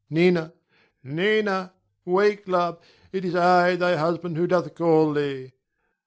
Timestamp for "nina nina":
0.09-1.73